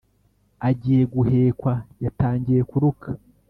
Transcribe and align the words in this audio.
agiye 0.69 1.03
guhekwa 1.13 1.73
yatangiye 2.03 2.61
kuruka 2.69 3.07